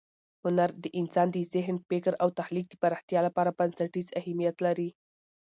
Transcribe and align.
هنر 0.43 0.69
د 0.83 0.85
انسان 0.99 1.27
د 1.31 1.37
ذهن، 1.53 1.75
فکر 1.89 2.13
او 2.23 2.29
تخلیق 2.39 2.65
د 2.69 2.73
پراختیا 2.83 3.19
لپاره 3.27 3.55
بنسټیز 3.59 4.07
اهمیت 4.19 4.57
لري. 4.65 4.89